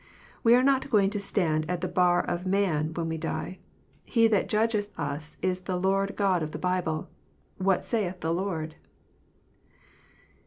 We 0.43 0.55
are 0.55 0.63
not 0.63 0.89
going 0.89 1.11
to 1.11 1.19
stand 1.19 1.69
at 1.69 1.81
the 1.81 1.87
bar 1.87 2.23
of 2.25 2.43
man 2.47 2.91
when 2.95 3.07
we 3.07 3.19
die. 3.19 3.59
He 4.07 4.27
that 4.29 4.49
judgeth 4.49 4.89
us 4.99 5.37
is 5.43 5.59
the 5.59 5.79
Lord 5.79 6.15
God 6.15 6.41
of 6.41 6.49
the 6.49 6.57
Bible. 6.57 7.07
What 7.59 7.85
saith 7.85 8.19
the 8.21 8.33
Lord? 8.33 8.77